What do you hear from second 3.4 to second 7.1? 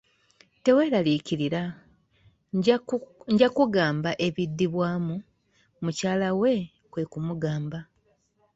kkugamba ebidibwamu, mukyala we kwe